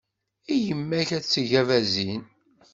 I 0.53 0.55
yemma-k 0.65 1.09
ad 1.17 1.23
d-tegg 1.23 1.51
abazin. 1.61 2.21